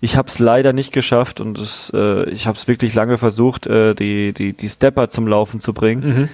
[0.00, 3.66] Ich habe es leider nicht geschafft und es, äh, ich habe es wirklich lange versucht,
[3.66, 6.02] äh, die, die, die Stepper zum Laufen zu bringen.
[6.08, 6.28] Mhm.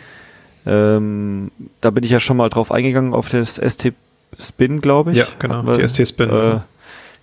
[0.64, 3.92] Ähm, da bin ich ja schon mal drauf eingegangen, auf das ST
[4.38, 5.18] Spin, glaube ich.
[5.18, 6.30] Ja, genau, wir- die ST Spin.
[6.30, 6.60] Äh,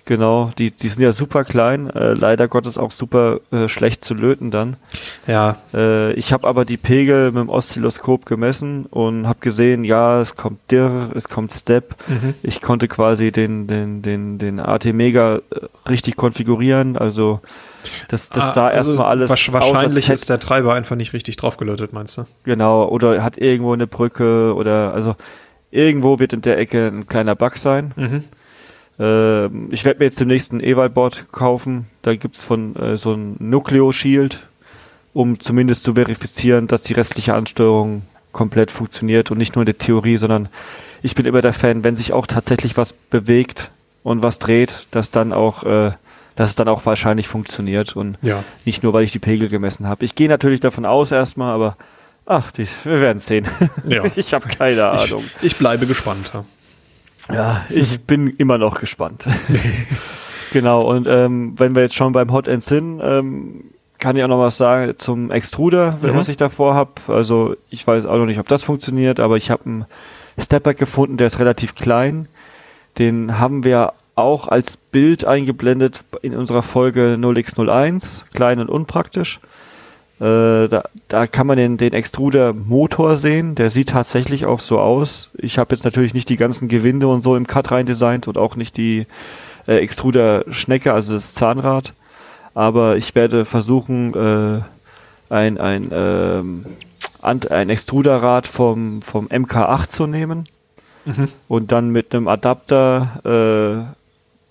[0.06, 4.14] genau, die, die sind ja super klein, äh, leider Gottes auch super äh, schlecht zu
[4.14, 4.76] löten dann.
[5.28, 10.20] Ja, Äh, ich habe aber die Pegel mit dem Oszilloskop gemessen und habe gesehen, ja,
[10.22, 11.96] es kommt Dirr, es kommt Step.
[12.08, 12.34] mhm.
[12.42, 15.42] Ich konnte quasi den, den, den, den AT Mega äh,
[15.90, 16.98] richtig konfigurieren.
[16.98, 17.40] Also
[18.10, 21.14] das, das Ah, sah also erstmal alles aus, Wahrscheinlich hätte- ist der Treiber einfach nicht
[21.14, 22.26] richtig draufgelötet, meinst du?
[22.44, 25.16] Genau, oder hat irgendwo eine Brücke oder also
[25.72, 27.92] irgendwo wird in der Ecke ein kleiner Bug sein.
[27.96, 28.24] Mhm.
[29.00, 31.88] Ähm, ich werde mir jetzt demnächst ein Eval-Board kaufen.
[32.02, 34.40] Da gibt's von äh, so ein Nucleo-Shield,
[35.14, 39.78] um zumindest zu verifizieren, dass die restliche Ansteuerung komplett funktioniert und nicht nur in der
[39.78, 40.50] Theorie, sondern
[41.02, 43.72] ich bin immer der Fan, wenn sich auch tatsächlich was bewegt
[44.04, 45.92] und was dreht, dass dann auch, äh,
[46.36, 48.44] dass es dann auch wahrscheinlich funktioniert und Ja.
[48.66, 50.06] nicht nur, weil ich die Pegel gemessen habe.
[50.06, 51.76] Ich gehe natürlich davon aus erstmal, aber
[52.30, 53.46] ach, die, wir werden sehen.
[53.84, 54.04] Ja.
[54.16, 55.24] ich habe keine Ahnung.
[55.42, 56.32] Ich, ich bleibe gespannt.
[56.34, 56.46] Ja.
[57.32, 59.26] Ja, ich bin immer noch gespannt.
[60.52, 63.66] Genau, und ähm, wenn wir jetzt schon beim Hot End sind, ähm,
[64.00, 66.16] kann ich auch noch was sagen zum Extruder, Mhm.
[66.16, 66.94] was ich davor habe.
[67.08, 69.86] Also ich weiß auch noch nicht, ob das funktioniert, aber ich habe einen
[70.40, 72.28] Stepback gefunden, der ist relativ klein.
[72.98, 79.40] Den haben wir auch als Bild eingeblendet in unserer Folge 0x01, klein und unpraktisch.
[80.20, 85.30] Äh, da, da kann man den, den Extruder-Motor sehen, der sieht tatsächlich auch so aus.
[85.38, 88.38] Ich habe jetzt natürlich nicht die ganzen Gewinde und so im Cut rein designt und
[88.38, 89.08] auch nicht die
[89.68, 91.94] äh, Extruder-Schnecke, also das Zahnrad.
[92.54, 94.62] Aber ich werde versuchen, äh,
[95.34, 96.66] ein, ein, ähm,
[97.22, 100.44] ein Extruderrad vom, vom MK8 zu nehmen
[101.48, 104.00] und dann mit einem Adapter äh,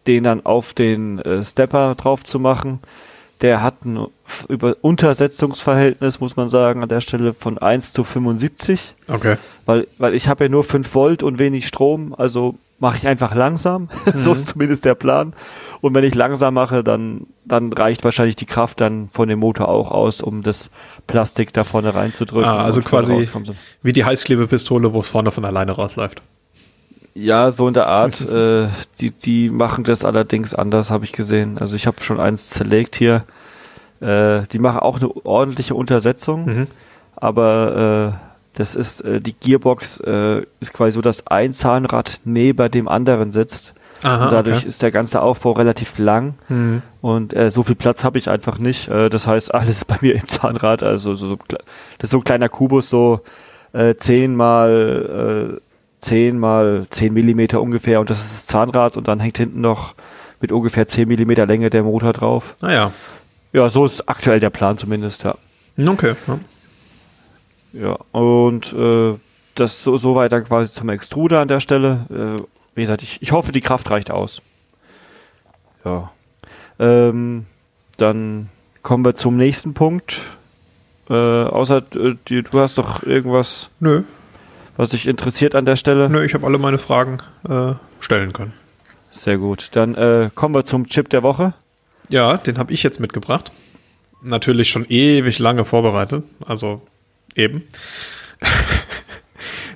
[0.08, 2.80] den dann auf den äh, Stepper drauf zu machen.
[3.40, 4.06] Der hat ein
[4.48, 9.36] über Untersetzungsverhältnis, muss man sagen, an der Stelle von 1 zu 75, Okay.
[9.66, 13.34] weil, weil ich habe ja nur 5 Volt und wenig Strom, also mache ich einfach
[13.34, 13.88] langsam.
[14.14, 15.32] so ist zumindest der Plan.
[15.80, 19.68] Und wenn ich langsam mache, dann, dann reicht wahrscheinlich die Kraft dann von dem Motor
[19.68, 20.70] auch aus, um das
[21.06, 22.48] Plastik da vorne reinzudrücken.
[22.48, 23.28] Ah, also quasi
[23.82, 26.22] wie die Heißklebepistole, wo es vorne von alleine rausläuft.
[27.20, 28.20] Ja, so in der Art.
[28.30, 28.68] äh,
[29.00, 31.58] die, die machen das allerdings anders, habe ich gesehen.
[31.58, 33.24] Also ich habe schon eins zerlegt hier.
[34.00, 36.66] Äh, die machen auch eine ordentliche Untersetzung, Mhm.
[37.16, 42.70] aber äh, das ist äh, die Gearbox äh, ist quasi so, dass ein Zahnrad neben
[42.70, 43.74] dem anderen sitzt.
[44.04, 44.68] Aha, und dadurch okay.
[44.68, 46.82] ist der ganze Aufbau relativ lang Mhm.
[47.00, 48.86] und äh, so viel Platz habe ich einfach nicht.
[48.88, 50.84] Äh, das heißt, alles ist bei mir im Zahnrad.
[50.84, 51.58] Also so, so, das
[52.02, 53.22] ist so ein kleiner Kubus, so
[53.72, 55.60] äh, 10 mal äh,
[56.00, 59.94] 10 mal 10 Millimeter ungefähr und das ist das Zahnrad und dann hängt hinten noch
[60.40, 62.54] mit ungefähr 10 Millimeter Länge der Motor drauf.
[62.60, 62.92] Naja.
[63.52, 65.36] Ja, so ist aktuell der Plan zumindest, ja.
[65.78, 66.14] Okay.
[66.26, 66.38] Ja.
[67.72, 69.14] Ja, und äh,
[69.54, 72.06] das so, so weiter quasi zum Extruder an der Stelle.
[72.38, 72.42] Äh,
[72.74, 74.40] wie gesagt, ich, ich hoffe, die Kraft reicht aus.
[75.84, 76.10] Ja.
[76.78, 77.46] Ähm,
[77.96, 78.48] dann
[78.82, 80.20] kommen wir zum nächsten Punkt.
[81.10, 84.04] Äh, außer äh, du hast doch irgendwas, Nö,
[84.78, 86.08] was dich interessiert an der Stelle.
[86.08, 88.54] nö, ich habe alle meine Fragen äh, stellen können.
[89.10, 89.68] Sehr gut.
[89.72, 91.52] Dann äh, kommen wir zum Chip der Woche.
[92.08, 93.52] Ja, den habe ich jetzt mitgebracht.
[94.22, 96.24] Natürlich schon ewig lange vorbereitet.
[96.46, 96.80] Also
[97.34, 97.64] eben.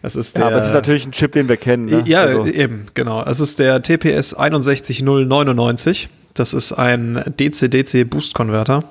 [0.03, 0.43] Das ist der.
[0.43, 1.85] Ja, aber es ist natürlich ein Chip, den wir kennen.
[1.85, 2.03] Ne?
[2.07, 3.23] Ja, Also, eben, genau.
[3.23, 6.09] Es ist der TPS 61099.
[6.35, 8.83] Das ist ein DC-DC Boost Converter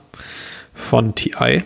[0.74, 1.64] von TI.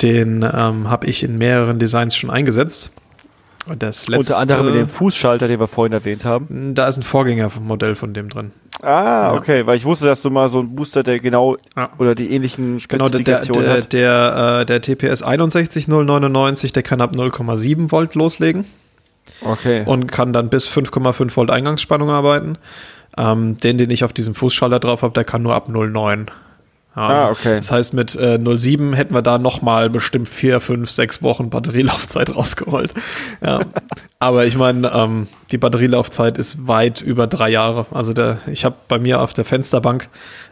[0.00, 2.92] Den ähm, habe ich in mehreren Designs schon eingesetzt.
[3.68, 6.74] Letzte, unter anderem mit dem Fußschalter, den wir vorhin erwähnt haben.
[6.74, 8.50] da ist ein Vorgängermodell von dem drin.
[8.82, 11.90] Ah, okay, weil ich wusste, dass du mal so einen Booster, der genau Ja.
[11.98, 17.00] oder die ähnlichen Genau, der, der, Spezifikationen der, der, äh, der TPS 61099, der kann
[17.00, 18.64] ab 0,7 Volt loslegen
[19.44, 19.84] Okay.
[19.86, 22.58] und kann dann bis 5,5 Volt Eingangsspannung arbeiten.
[23.16, 26.26] Ähm, den, den ich auf diesem Fußschalter drauf habe, der kann nur ab 0,9.
[26.94, 27.56] Ja, Ah, also okay.
[27.56, 32.34] Das heißt, mit äh, 0,7 hätten wir da nochmal bestimmt 4, 5, 6 Wochen Batterielaufzeit
[32.36, 32.92] rausgeholt.
[33.42, 33.60] Ja.
[34.18, 37.86] Aber ich meine, ähm, die Batterielaufzeit ist weit über drei Jahre.
[37.92, 40.08] Also der, ich habe bei mir auf der Fensterbank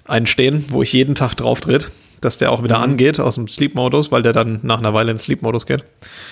[0.07, 1.91] einen stehen, wo ich jeden Tag drauf dreht,
[2.23, 2.85] dass der auch wieder Mhm.
[2.85, 5.85] angeht aus dem Sleep-Modus, weil der dann nach einer Weile in Sleep-Modus geht.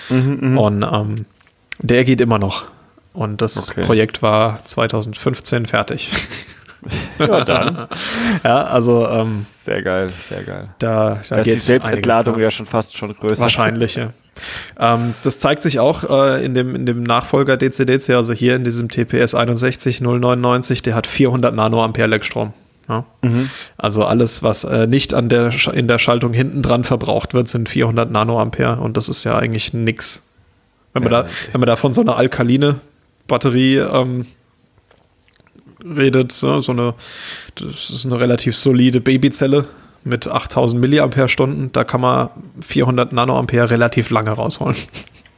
[0.09, 1.25] Mhm, Und ähm,
[1.81, 2.65] der geht immer noch.
[3.13, 3.83] Und das Okay.
[3.83, 6.09] Projekt war 2015 fertig.
[7.19, 7.87] Ja, dann.
[8.43, 10.69] ja, also ähm, Sehr geil, sehr geil.
[10.79, 13.41] da, da Da ist die geht Selbstentladung einiges, ja schon fast schon größer.
[13.41, 14.09] Wahrscheinlich, ja.
[14.79, 18.63] Ähm, das zeigt sich auch äh, in, dem, in dem Nachfolger DCDC, also hier in
[18.63, 22.53] diesem TPS 61099, der hat 400 Nanoampere Leckstrom.
[22.87, 23.05] Ja?
[23.21, 23.49] Mhm.
[23.77, 27.49] Also alles, was äh, nicht an der, Sch- in der Schaltung hinten dran verbraucht wird,
[27.49, 30.25] sind 400 Nanoampere und das ist ja eigentlich nix.
[30.93, 32.79] Wenn man, Ja, da, wenn man da von so einer alkaline
[33.27, 34.25] Batterie ähm,
[35.83, 36.93] redet, so, so eine,
[37.55, 39.65] das ist eine relativ solide Babyzelle
[40.03, 42.29] mit 8000 Milliampere-Stunden, da kann man
[42.61, 44.75] 400 Nanoampere relativ lange rausholen.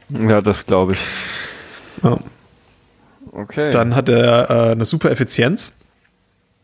[0.08, 0.98] Ja, das glaube ich.
[2.02, 2.18] Ja.
[3.32, 3.70] Okay.
[3.70, 5.74] Dann hat er äh, eine super Effizienz.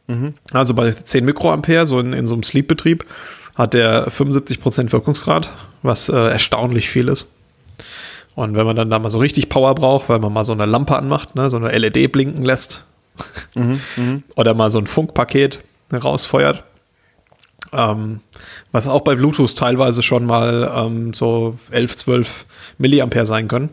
[0.06, 0.34] Mhm.
[0.52, 3.04] Also bei 10 Mikroampere, so in, in so einem Sleep-Betrieb,
[3.54, 5.50] hat er 75% Wirkungsgrad,
[5.82, 7.26] was äh, erstaunlich viel ist.
[8.34, 10.66] Und wenn man dann da mal so richtig Power braucht, weil man mal so eine
[10.66, 12.84] Lampe anmacht, ne, so eine LED blinken lässt,
[13.54, 13.80] Mhm.
[13.96, 14.22] Mhm.
[14.36, 15.60] oder mal so ein Funkpaket
[15.92, 16.64] rausfeuert,
[17.72, 18.20] ähm,
[18.72, 22.46] was auch bei Bluetooth teilweise schon mal ähm, so 11, 12
[22.78, 23.70] Milliampere sein können,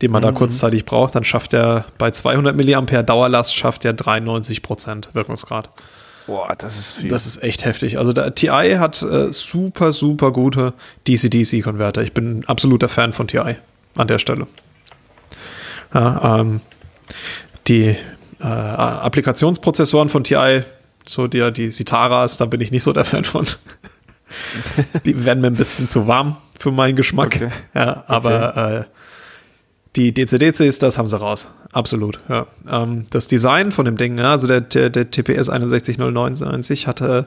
[0.00, 5.08] die man da kurzzeitig braucht, dann schafft er bei 200 Milliampere Dauerlast schafft er 93%
[5.14, 5.70] Wirkungsgrad.
[6.26, 7.08] Boah, das ist viel.
[7.08, 7.98] Das ist echt heftig.
[7.98, 10.72] Also der TI hat äh, super, super gute
[11.06, 12.02] DC-DC-Konverter.
[12.02, 13.56] Ich bin ein absoluter Fan von TI
[13.96, 14.48] an der Stelle.
[15.94, 16.60] Ja, ähm,
[17.68, 17.96] die
[18.40, 20.62] äh, Applikationsprozessoren von TI,
[21.06, 23.46] So die, die Sitaras, da bin ich nicht so der Fan von.
[25.04, 27.36] die werden mir ein bisschen zu warm für meinen Geschmack.
[27.36, 27.48] Okay.
[27.74, 28.92] Ja, aber äh,
[29.94, 31.48] die DCDCs, das haben sie raus.
[31.72, 32.20] Absolut.
[32.28, 32.46] Ja.
[32.68, 37.26] Ähm, das Design von dem Ding, ja, also der, der, der TPS 61099 hatte,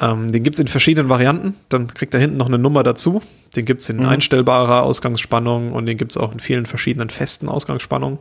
[0.00, 1.54] ähm, den gibt es in verschiedenen Varianten.
[1.68, 3.22] Dann kriegt er hinten noch eine Nummer dazu.
[3.54, 4.06] Den gibt es in Mhm.
[4.06, 8.18] einstellbarer Ausgangsspannung und den gibt es auch in vielen verschiedenen festen Ausgangsspannungen.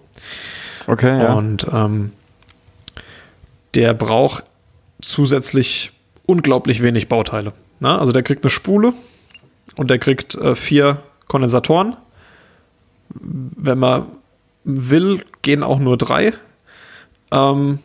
[0.87, 1.33] Okay, ja.
[1.33, 2.11] Und ähm,
[3.75, 4.43] der braucht
[5.01, 5.91] zusätzlich
[6.25, 7.53] unglaublich wenig Bauteile.
[7.79, 8.93] Na, also der kriegt eine Spule
[9.75, 11.97] und der kriegt äh, vier Kondensatoren.
[13.09, 14.05] Wenn man
[14.63, 16.33] will, gehen auch nur drei.
[17.31, 17.79] Ähm,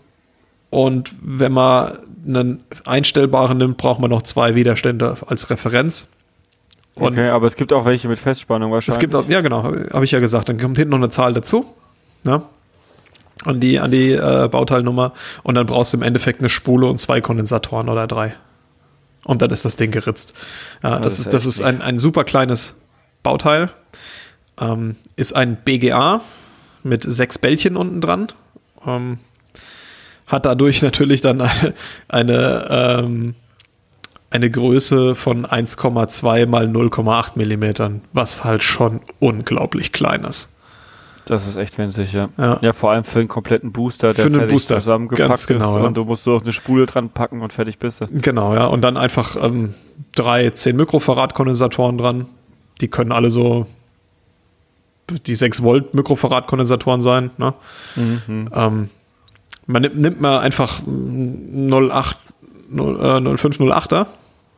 [0.70, 6.09] und wenn man einen einstellbaren nimmt, braucht man noch zwei Widerstände als Referenz.
[6.94, 8.96] Und okay, aber es gibt auch welche mit Festspannung wahrscheinlich.
[8.96, 11.11] es gibt auch, ja genau, habe hab ich ja gesagt, dann kommt hinten noch eine
[11.11, 11.66] Zahl dazu.
[12.24, 12.42] Ja,
[13.46, 15.12] an die, an die äh, Bauteilnummer.
[15.42, 18.35] Und dann brauchst du im Endeffekt eine Spule und zwei Kondensatoren oder drei.
[19.24, 20.35] Und dann ist das Ding geritzt.
[20.82, 22.74] Ja, das, das ist das ist ein, ein super kleines
[23.22, 23.70] Bauteil.
[24.61, 26.20] Ähm, ist ein BGA
[26.85, 28.28] mit sechs Bällchen unten dran.
[28.87, 29.18] Ähm,
[30.26, 31.74] hat dadurch natürlich dann eine,
[32.09, 33.35] eine, ähm,
[34.30, 40.50] eine Größe von 1,2 mal 0,8 Millimetern, was halt schon unglaublich klein ist.
[41.27, 42.29] Das ist echt winzig, ja.
[42.39, 42.59] Ja.
[42.62, 45.75] Ja, vor allem für einen kompletten Booster, der Für einen Booster, zusammengepackt ganz genau, ist
[45.75, 45.81] ja.
[45.83, 48.07] und du musst nur noch eine Spule dran packen und fertig bist du.
[48.07, 48.67] Genau, ja.
[48.67, 49.75] Und dann einfach ähm,
[50.15, 52.27] drei 10 Mikrofarad-Kondensatoren dran.
[52.81, 53.67] Die können alle so
[55.11, 57.31] die 6 Volt Mikrofarad-Kondensatoren sein.
[57.39, 57.55] Ne?
[57.97, 58.49] Mhm.
[58.55, 58.91] Ähm,
[59.67, 62.19] man nimmt, nimmt mal einfach mm, 08,
[62.71, 64.07] 0, äh, 0508er,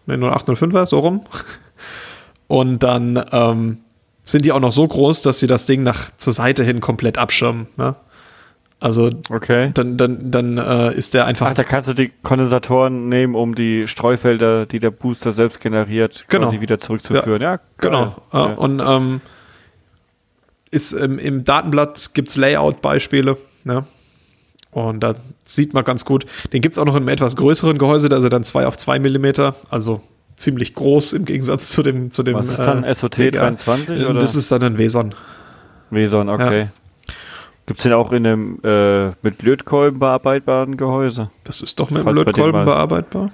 [0.04, 1.22] ne, 0805er, so rum.
[2.46, 3.78] Und dann ähm,
[4.30, 7.16] sind die auch noch so groß, dass sie das Ding nach zur Seite hin komplett
[7.18, 7.66] abschirmen.
[7.76, 7.94] Ne?
[8.80, 9.70] Also Okay.
[9.74, 13.54] dann, dann, dann äh, ist der einfach Ach, da kannst du die Kondensatoren nehmen, um
[13.54, 16.44] die Streufelder, die der Booster selbst generiert, Genau.
[16.44, 17.42] quasi wieder zurückzuführen.
[17.42, 18.04] Ja, Genau.
[18.04, 18.14] geil.
[18.32, 18.44] Ja.
[18.54, 19.20] Und ähm,
[20.70, 23.36] ist im, im Datenblatt gibt es Layout-Beispiele.
[23.64, 23.84] Ne?
[24.70, 25.14] Und da
[25.44, 26.26] sieht man ganz gut.
[26.52, 28.66] Den gibt es auch noch in einem etwas größeren Gehäuse, da ist er dann 2
[28.66, 30.02] auf 2 Millimeter, also
[30.38, 32.10] ziemlich groß im Gegensatz zu dem.
[32.10, 32.84] Zu dem Was ist dann?
[32.92, 33.40] SOT BGA.
[33.40, 34.20] 23 oder?
[34.20, 35.14] Das ist dann ein Weson.
[35.90, 36.68] Meson, okay.
[37.66, 41.30] Gibt's den auch in einem äh, mit Lötkolben bearbeitbaren Gehäuse?
[41.44, 43.30] Das ist doch mit Falls Lötkolben bearbeitbar.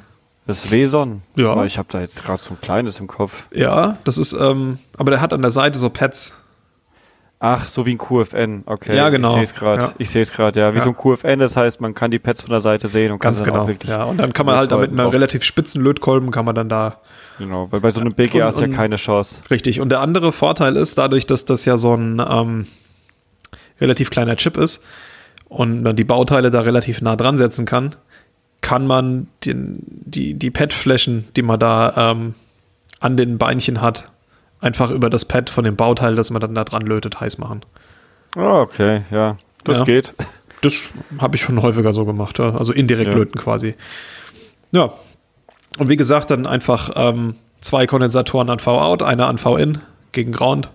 [0.46, 1.22] Das Weson.
[1.36, 1.52] Ja.
[1.52, 3.32] Aber ich habe da jetzt gerade so ein kleines im Kopf.
[3.52, 6.40] Ja, das ist, ähm, aber der hat an der Seite so Pads.
[7.46, 8.96] Ach, so wie ein QFN, okay.
[8.96, 9.30] Ja, genau.
[9.32, 9.82] Ich sehe es gerade.
[9.82, 9.92] Ja.
[9.98, 10.72] Ich sehe es gerade, ja.
[10.72, 10.84] Wie Ja.
[10.84, 13.44] so ein QFN, das heißt, man kann die Pads von der Seite sehen und Ganz
[13.44, 13.68] kann genau.
[13.68, 13.90] wirklich.
[13.90, 16.70] Ja, und dann kann man halt damit mit drauf- relativ spitzen Lötkolben kann man dann
[16.70, 17.00] da
[17.36, 19.36] Genau, weil bei so einem BGA ist ja keine Chance.
[19.50, 19.80] Richtig.
[19.80, 22.66] Und der andere Vorteil ist, dadurch, dass das ja so ein ähm,
[23.80, 24.82] relativ kleiner Chip ist
[25.48, 27.94] und man die Bauteile da relativ nah dran setzen kann,
[28.60, 32.34] kann man den, die, die Pad-Flächen, die man da ähm,
[33.00, 34.10] an den Beinchen hat,
[34.64, 37.60] einfach über das Pad von dem Bauteil, das man dann da dran lötet, heiß machen.
[38.36, 39.36] Ah, okay, ja.
[39.64, 39.84] Das Ja.
[39.84, 40.14] geht.
[40.62, 40.74] Das
[41.18, 42.56] habe ich schon häufiger so gemacht, ja.
[42.56, 43.16] also indirekt Ja.
[43.16, 43.74] löten quasi.
[44.72, 44.92] Ja.
[45.78, 49.78] Und wie gesagt, dann einfach ähm, zwei Kondensatoren an V-Out, einer an V-In
[50.12, 50.70] gegen Ground.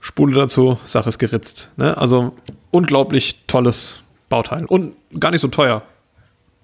[0.00, 1.70] Spule dazu, Sache ist geritzt.
[1.76, 1.96] Ne?
[1.96, 2.34] Also
[2.70, 5.82] unglaublich tolles Bauteil und gar nicht so teuer.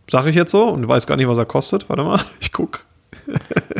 [0.09, 1.89] Sage ich jetzt so und weiß gar nicht, was er kostet.
[1.89, 2.87] Warte mal, ich guck.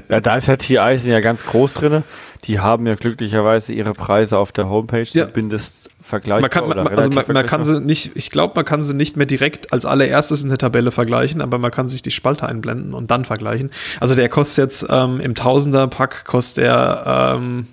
[0.09, 2.05] Ja, da ist ja TI sind ja ganz groß drin.
[2.45, 5.29] Die haben ja glücklicherweise ihre Preise auf der Homepage Ja.
[5.29, 6.41] zumindest vergleichbar.
[6.43, 9.17] Man kann, man, also man, man kann sie nicht, ich glaube, man kann sie nicht
[9.17, 12.95] mehr direkt als allererstes in der Tabelle vergleichen, aber man kann sich die Spalte einblenden
[12.95, 13.73] und dann vergleichen.
[13.99, 17.67] Also der kostet jetzt ähm, im Tausender-Pack kostet er ähm,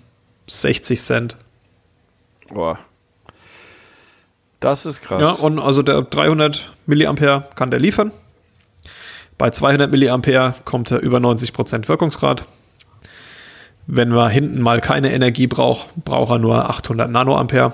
[0.48, 1.38] 60 Cent.
[2.50, 2.80] Boah.
[4.60, 5.20] Das ist krass.
[5.22, 8.12] Ja, und also der 300 Milliampere kann der liefern.
[9.38, 12.46] Bei 200 Milliampere kommt er über 90% Wirkungsgrad.
[13.86, 17.74] Wenn man hinten mal keine Energie braucht, braucht er nur 800 Nanoampere.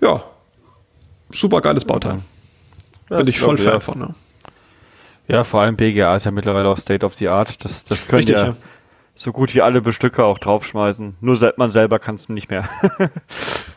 [0.00, 0.24] Ja,
[1.30, 2.18] super geiles Bauteil.
[3.10, 3.80] Ja, Bin ich voll Fan ja.
[3.80, 3.98] von.
[3.98, 4.14] Ne?
[5.28, 7.64] Ja, vor allem BGA ist ja mittlerweile auch State of the Art.
[7.64, 8.56] Das, das können Richtig, ja, ja.
[9.14, 11.16] so gut wie alle Bestücke auch draufschmeißen.
[11.20, 12.68] Nur man selber kann es nicht mehr.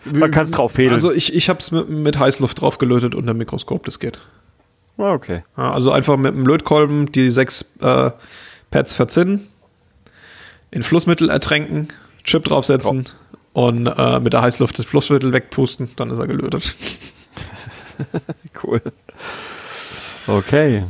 [0.05, 0.93] man kann es drauf fädeln.
[0.93, 4.19] Also ich, ich habe es mit, mit Heißluft drauf gelötet unter dem Mikroskop, das geht.
[4.99, 5.43] Ah, okay.
[5.57, 8.11] Ja, also einfach mit dem Lötkolben die sechs äh,
[8.69, 9.47] Pads verzinnen,
[10.71, 11.87] in Flussmittel ertränken,
[12.25, 13.05] Chip draufsetzen
[13.53, 16.75] und äh, mit der Heißluft das Flussmittel wegpusten, dann ist er gelötet.
[18.63, 18.81] Cool.
[20.25, 20.85] Okay.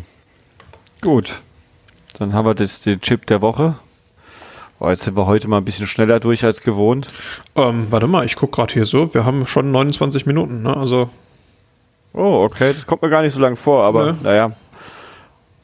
[1.01, 1.41] Gut.
[2.19, 3.79] Dann haben wir das, den Chip der Woche.
[4.79, 7.11] Oh, jetzt sind wir heute mal ein bisschen schneller durch als gewohnt.
[7.55, 10.77] Ähm, warte mal, ich gucke gerade hier so, wir haben schon 29 Minuten, ne?
[10.77, 11.09] also
[12.13, 12.73] Oh, okay.
[12.73, 14.17] Das kommt mir gar nicht so lange vor, aber Nö.
[14.23, 14.51] naja.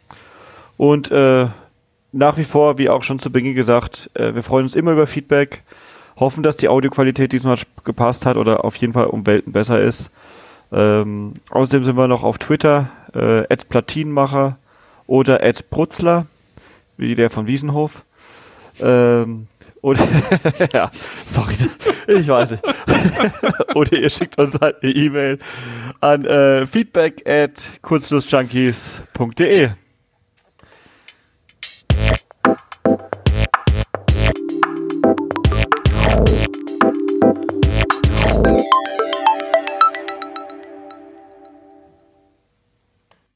[0.77, 1.47] Und äh,
[2.13, 5.07] nach wie vor, wie auch schon zu Beginn gesagt, äh, wir freuen uns immer über
[5.07, 5.63] Feedback,
[6.15, 10.09] hoffen, dass die Audioqualität diesmal gepasst hat oder auf jeden Fall um Welten besser ist.
[10.71, 14.57] Ähm, außerdem sind wir noch auf Twitter, äh, Platinenmacher
[15.07, 16.27] oder Brutzler,
[16.97, 18.03] wie der von Wiesenhof.
[18.79, 19.47] Ähm,
[19.81, 20.07] oder,
[20.73, 20.89] ja,
[21.31, 22.63] sorry, das, ich weiß nicht.
[23.75, 25.39] oder ihr schickt uns halt eine E-Mail
[25.99, 29.71] an äh, feedback at kurzschlussjunkies.de.